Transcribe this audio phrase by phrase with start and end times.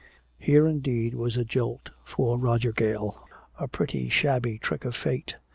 [0.39, 3.23] Here indeed was a jolt for Roger Gale,
[3.59, 5.35] a pretty shabby trick of fate.